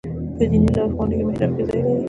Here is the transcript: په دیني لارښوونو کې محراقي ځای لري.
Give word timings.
په 0.35 0.43
دیني 0.51 0.69
لارښوونو 0.75 1.13
کې 1.17 1.23
محراقي 1.27 1.63
ځای 1.69 1.81
لري. 1.83 1.91